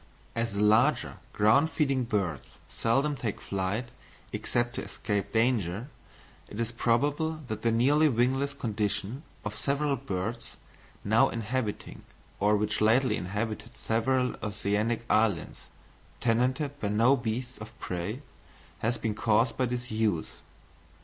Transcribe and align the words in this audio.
As 0.35 0.53
the 0.53 0.63
larger 0.63 1.17
ground 1.31 1.69
feeding 1.69 2.05
birds 2.05 2.57
seldom 2.67 3.15
take 3.15 3.39
flight 3.39 3.89
except 4.33 4.73
to 4.73 4.81
escape 4.83 5.31
danger, 5.31 5.89
it 6.47 6.59
is 6.59 6.71
probable 6.71 7.41
that 7.49 7.61
the 7.61 7.69
nearly 7.71 8.09
wingless 8.09 8.51
condition 8.51 9.21
of 9.45 9.55
several 9.55 9.95
birds, 9.95 10.55
now 11.03 11.29
inhabiting 11.29 12.01
or 12.39 12.57
which 12.57 12.81
lately 12.81 13.15
inhabited 13.15 13.77
several 13.77 14.35
oceanic 14.41 15.05
islands, 15.07 15.67
tenanted 16.19 16.79
by 16.79 16.87
no 16.87 17.15
beasts 17.15 17.59
of 17.59 17.77
prey, 17.79 18.23
has 18.79 18.97
been 18.97 19.13
caused 19.13 19.55
by 19.55 19.67
disuse. 19.67 20.37